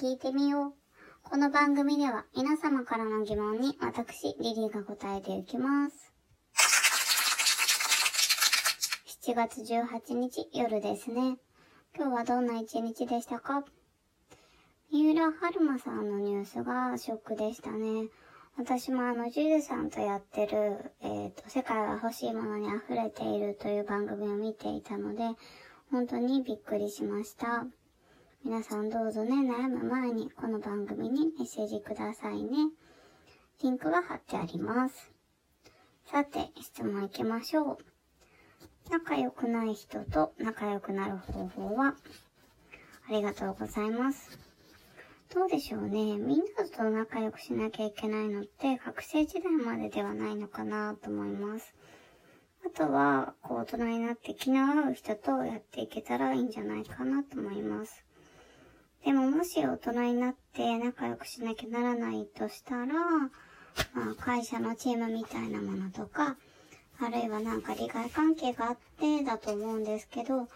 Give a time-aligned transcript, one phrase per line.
[0.00, 0.72] 聞いてみよう。
[1.24, 6.12] この番組では皆様からの疑問に私、リリーが答えていきます。
[9.26, 11.38] 7月18日夜ですね。
[11.96, 13.64] 今日はどんな一日でしたか？
[14.92, 18.08] 三浦春馬さんのニュースがショックでしたね。
[18.56, 25.24] 私もあの、ジュジュさんとやってる、えっ、と、世界は欲しいものに溢れているという番組を見ていたので、
[25.90, 27.66] 本当にびっくりしました。
[28.48, 32.70] 皆さんどうぞね、悩む前にこの番組にメッセージくださいね。
[33.62, 35.12] リンクが貼ってあります。
[36.06, 37.78] さて、質問行きましょう。
[38.90, 41.94] 仲良くない人と仲良くなる方法は？
[43.06, 44.38] ありがとうございます。
[45.34, 46.16] どうでしょうね。
[46.16, 51.74] みんなと仲良くしなきゃいけないのって学生時代までではないのかなと思います。
[52.64, 58.06] あとは、こう大人になって気の合う人とやっていけたらいいんじゃないかなと思います。
[59.04, 63.30] でももし大人になって仲良くしなきゃならないとしたら、ま
[64.12, 66.36] あ、会社のチームみたいなものとか、
[67.00, 70.48] あるいはなんか利害関係があってだと思うんですけど、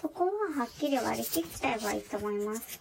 [0.00, 0.30] そこは
[0.62, 2.80] はっきり割り切っちゃえばいいと思います。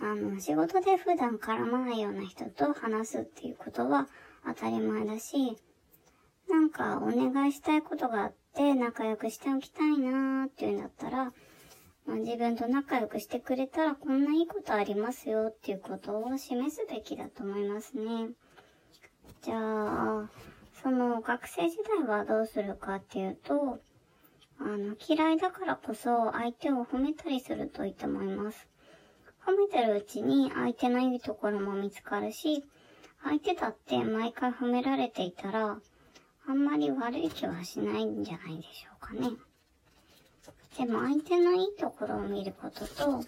[0.00, 4.08] あの、仕事で普段絡まないような人と話すっていうことは
[4.44, 5.56] 当たり前だし、
[6.50, 11.32] なんかお願いしたいことがあって仲良くしておきたいなーっていうんだったら、
[12.06, 18.28] まあ、自分と仲良くしてくれたらこんないいことありますよっていうことを示すべきだと思いますね。
[19.42, 20.28] じゃあ、
[20.82, 23.80] その学生時代はどうするかっていうと、
[24.60, 28.68] あの、嫌いだからこそ相手を褒めたりするといいと思います。
[29.46, 32.64] 褒めてるうちに相手のいいところも見つかるし、
[33.22, 35.78] 相手だって毎回褒められていたら、
[36.46, 39.30] あんまり悪い気はしないんじゃないでしょうかね。
[40.78, 43.22] でも相手のいいところを見ることと、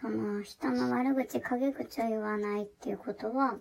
[0.00, 3.56] その人の悪口、陰口を言わないっていうことは、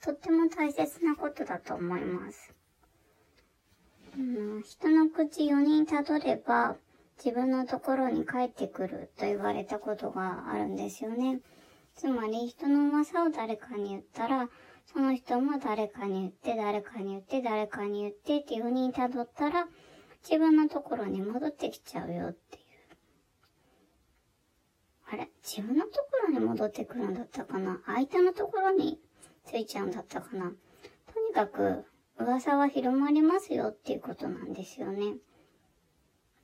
[0.00, 2.54] とっても大切なことだと思います。
[4.16, 6.76] うん、人の口4人たどれば、
[7.24, 11.40] 自分のところに帰ってくると言われたことがあるんですよね。
[11.94, 14.48] つまり人の噂を誰かに言ったら、
[14.86, 19.68] その人も誰かに言って、誰かに言って、誰かに言ってって4人たどったら、
[20.22, 22.62] 自分のところに戻ってきちゃうよっていう。
[25.10, 25.30] あれ？
[25.42, 27.80] 自分のところに戻ってくるんだったかな？
[27.86, 28.98] 相手のところに
[29.44, 30.52] ついちゃうんだったかな？
[31.12, 31.84] とにかく、
[32.18, 35.16] 噂は広まりますよっていうことなんですよね。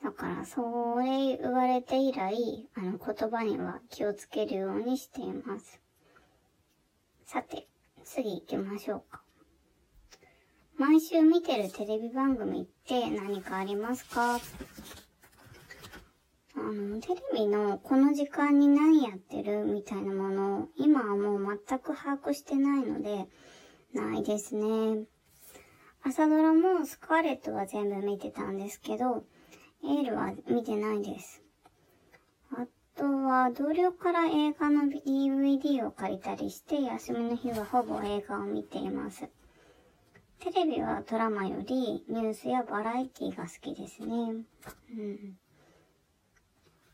[0.02, 5.80] だから、それ言われて以来、あの言葉には気をつけるようにしています。
[7.24, 7.66] さて、
[8.04, 9.22] 次行きましょうか。
[10.78, 14.36] 毎週見てるテレビ番組って何かありますか？
[14.36, 14.40] あ
[16.56, 23.26] の、テレビのこの時間に何やってるみたいなものを今はもう全く把握してないので、
[23.92, 25.02] ないですね。
[26.04, 29.24] 朝ドラもスカーレットは全部見てたんですけど、
[29.82, 31.42] エールは見てないです。
[32.52, 32.66] あ
[32.96, 39.28] とは、同僚から映画の DVD を借りたりして、休みの日はほぼ映画を見ています。
[40.40, 44.44] テレビはドラマよりニュースやバラエティが好きですね。
[44.96, 45.38] うん。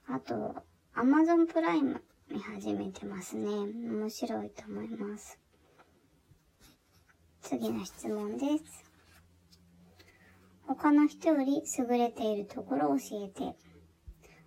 [0.06, 0.62] あと、
[0.94, 3.50] Amazon プライム見始めてますね。
[3.50, 5.38] 面白いと思います。
[7.43, 8.84] 次の質問です。
[10.66, 13.56] 他の人より優れているところを教えて。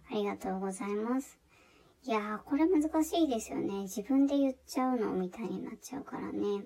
[0.09, 1.38] ありがとうございます。
[2.03, 3.84] いやー、これ難しいですよね。
[3.84, 6.63] 自分で言っちゃうのみたいになっちゃうからね。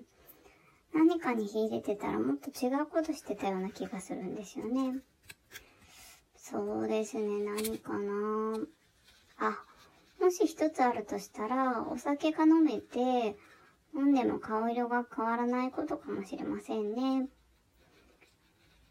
[0.94, 5.00] 何かに秀でてたらもっと違うことしてたような気がするんですよね。
[6.36, 8.58] そうですね、何かな
[9.38, 9.64] あ、
[10.20, 13.36] もし一つあるとしたら、お酒が飲めて、
[13.94, 17.28] 飲んでも顔色が変わらないことかもしれませんね。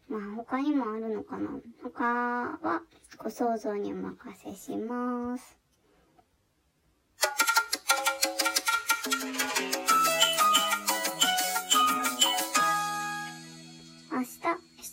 [0.08, 1.50] まあ他にもあるのかな。
[1.82, 2.82] 他は
[3.16, 5.61] ご想像にお任せします。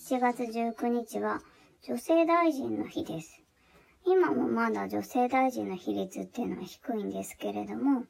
[0.10, 1.40] 7月19日は
[1.84, 3.44] 女性大臣の日です。
[4.08, 8.06] 今もまだ女性大臣の比率っていうのは低いんですけれども、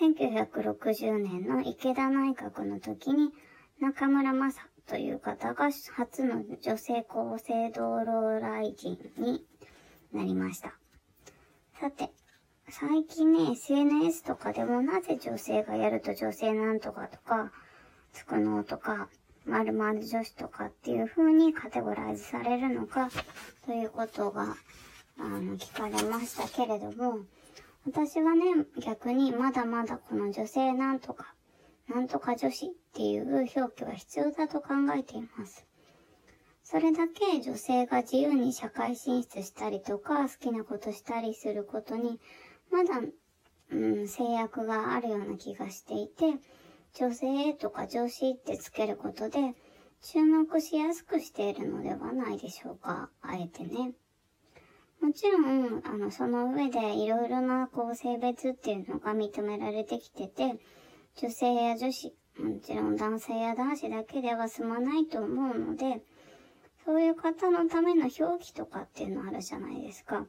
[0.00, 3.30] 1960年の池田内閣の時に
[3.78, 9.44] 中村正という方が初の女性厚生道路大臣に
[10.12, 10.74] なりました。
[11.80, 12.10] さて、
[12.68, 17.52] 最近ね、SNS とかでもなぜ女性がやると女性なんとかとか、
[18.12, 19.08] つくのとか、
[19.50, 23.10] 〇〇女子とかっていう風にカテゴライズされるのか
[23.66, 24.56] ということが、
[25.18, 27.18] あの、聞かれましたけれども、
[27.86, 28.44] 私はね、
[28.80, 31.34] 逆にまだまだこの女性なんとか、
[31.88, 35.66] なんとか女子っていう表記は必要だと考えています。
[36.62, 42.20] それだけ女性が自由に社会進出したりとか、好きなことしたりすることに、
[42.70, 43.00] まだ、
[43.72, 46.34] うん、制約があるような気がしていて、
[46.94, 49.54] 女性とか女子ってつけることで、
[50.02, 53.10] 注目しやすくしているのではないでしょうか。
[53.22, 53.92] あえてね。
[55.00, 60.58] もちろん、あの、その上でいろいろな、こう、性別っていうのが認められてきてて、
[61.16, 66.02] 女性や女子、もちろん男性や男子だけでは済まないと思うので、
[66.84, 70.26] そういう方のための表記とかっていうのあるじゃないですか。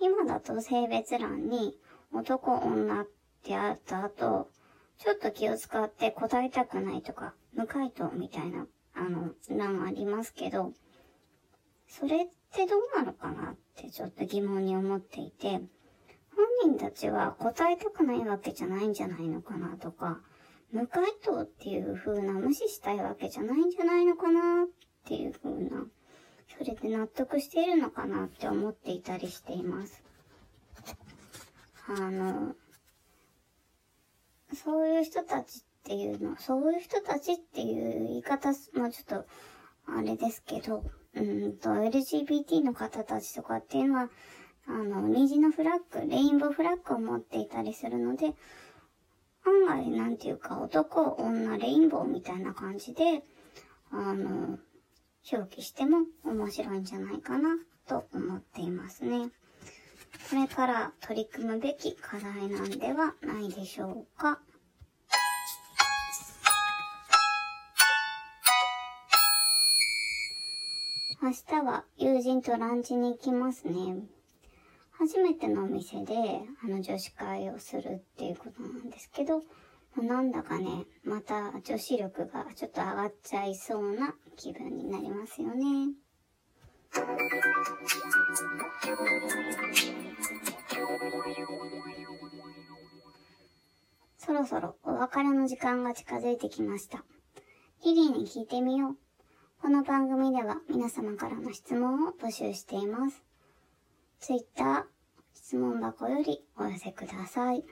[0.00, 1.78] 今だと性別欄に
[2.12, 3.08] 男、女っ
[3.42, 4.50] てあった後、
[5.02, 10.72] ちょっと気を使って答えたくないとか、無回答みたいな、あの、欄ありますけど、
[11.88, 15.60] それってどうなのかなってちょっと疑問に思っていて、
[16.62, 20.20] 本人たちは答えたくないわけじゃないんじゃないのかなとか、
[20.70, 24.68] 無回答っていう風な無視したいわけじゃないんじゃないのかなっ
[25.04, 25.84] ていう風な、
[26.56, 30.00] それで納得しているのかなって思っていたりしています。
[31.88, 32.54] あの、
[35.04, 39.26] 人たちっていうの、そういう人たちっていう言い方もちょっと、
[39.86, 40.84] あれですけど、
[41.14, 44.10] うんと、LGBT の方たちとかっていうのは、
[44.66, 48.34] あの、虹のフラッグ、レインボーフラッグを持っていたりするので、
[49.44, 53.24] 案外、なんていうか、男、女、レインボーみたいな感じで、
[53.90, 54.58] あの、
[55.32, 57.56] 表記しても面白いんじゃないかな、
[57.86, 59.30] と思っていますね。
[60.30, 64.40] これから取り組むべき課題なんではないでしょうか。
[71.24, 74.02] 明日は友人とランチに行きますね。
[74.90, 76.14] 初めてのお店で、
[76.64, 79.40] あの女子会をするっていうことなんですけど、
[79.96, 85.92] なんだかね、また女子力がちょっと上がっちゃいそうな気分になりますよね。
[94.18, 97.04] そろそろお別れの時間が近づいてきました。
[97.84, 99.01] リリーに聞いてみよう。
[99.62, 103.22] この番組では皆様からの質問を募集しています。
[104.18, 104.82] ツイッター、
[105.34, 107.64] 質問箱よりお寄せください。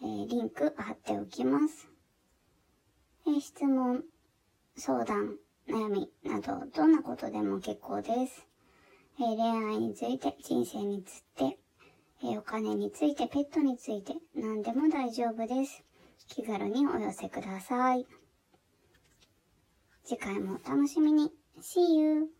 [0.00, 1.90] えー、リンク貼っておきます。
[3.26, 4.02] えー、質問、
[4.78, 5.36] 相談、
[5.68, 8.46] 悩みなど、どんなことでも結構です。
[9.18, 11.58] えー、恋愛について、人生について、
[12.24, 15.84] えお金について、ペットについて、何でも大丈夫です。
[16.28, 18.06] 気軽にお寄せください。
[20.10, 21.30] 次回もお楽しみに。
[21.62, 22.30] See you!